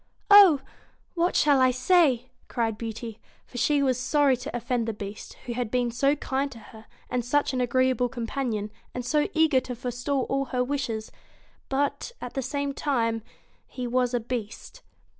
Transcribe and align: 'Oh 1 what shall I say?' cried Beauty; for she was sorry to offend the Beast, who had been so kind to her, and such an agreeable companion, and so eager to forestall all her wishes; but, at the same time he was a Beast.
'Oh 0.31 0.53
1 1.13 1.13
what 1.13 1.35
shall 1.35 1.61
I 1.61 1.69
say?' 1.69 2.31
cried 2.47 2.75
Beauty; 2.75 3.19
for 3.45 3.59
she 3.59 3.83
was 3.83 3.99
sorry 3.99 4.35
to 4.37 4.55
offend 4.57 4.87
the 4.87 4.93
Beast, 4.93 5.33
who 5.45 5.53
had 5.53 5.69
been 5.69 5.91
so 5.91 6.15
kind 6.15 6.51
to 6.53 6.57
her, 6.57 6.87
and 7.11 7.23
such 7.23 7.53
an 7.53 7.61
agreeable 7.61 8.09
companion, 8.09 8.71
and 8.95 9.05
so 9.05 9.27
eager 9.35 9.59
to 9.59 9.75
forestall 9.75 10.23
all 10.23 10.45
her 10.45 10.63
wishes; 10.63 11.11
but, 11.69 12.13
at 12.19 12.33
the 12.33 12.41
same 12.41 12.73
time 12.73 13.21
he 13.67 13.85
was 13.85 14.15
a 14.15 14.19
Beast. 14.19 14.81